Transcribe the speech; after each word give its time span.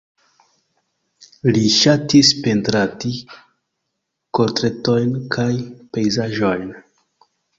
Li 1.57 1.61
ŝatis 1.73 2.31
pentradi 2.45 3.11
portretojn 4.39 5.13
kaj 5.37 5.47
pejzaĝojn. 5.97 6.67